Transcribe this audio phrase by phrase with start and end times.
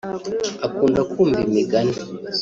[0.67, 1.95] Akunda kumva imigani